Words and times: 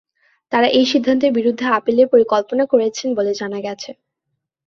তারা 0.51 0.67
এই 0.69 0.85
সিদ্ধান্তের 0.91 1.31
বিরুদ্ধে 1.33 1.65
আপিলের 1.77 2.07
পরিকল্পনা 2.13 2.63
করছেন 2.71 3.09
বলে 3.17 3.31
জানা 3.33 3.59
গেছে। 3.61 3.91